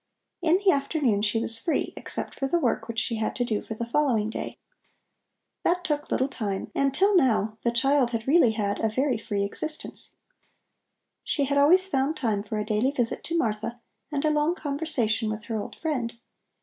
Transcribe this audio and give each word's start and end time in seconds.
In 0.41 0.57
the 0.57 0.71
afternoon 0.71 1.21
she 1.21 1.39
was 1.39 1.59
free, 1.59 1.93
except 1.95 2.33
for 2.33 2.47
the 2.47 2.57
work 2.57 2.87
which 2.87 2.97
she 2.97 3.17
had 3.17 3.35
to 3.35 3.45
do 3.45 3.61
for 3.61 3.75
the 3.75 3.85
following 3.85 4.31
day. 4.31 4.57
That 5.63 5.83
took 5.83 6.09
little 6.09 6.27
time 6.27 6.71
and 6.73 6.91
till 6.91 7.15
now 7.15 7.59
the 7.61 7.69
child 7.69 8.09
had 8.09 8.27
really 8.27 8.53
had 8.53 8.79
a 8.79 8.89
very 8.89 9.19
free 9.19 9.43
existence. 9.43 10.15
She 11.23 11.43
had 11.45 11.59
always 11.59 11.85
found 11.87 12.17
time 12.17 12.41
for 12.41 12.57
a 12.57 12.65
daily 12.65 12.89
visit 12.89 13.23
to 13.25 13.37
Martha 13.37 13.79
and 14.11 14.25
a 14.25 14.31
long 14.31 14.55
conversation 14.55 15.29
with 15.29 15.43
her 15.43 15.61
old 15.61 15.75
friend. 15.75 16.17